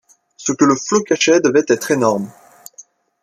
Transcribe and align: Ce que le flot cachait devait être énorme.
Ce 0.35 0.51
que 0.53 0.65
le 0.65 0.75
flot 0.75 1.03
cachait 1.03 1.41
devait 1.41 1.61
être 1.67 1.91
énorme. 1.91 2.31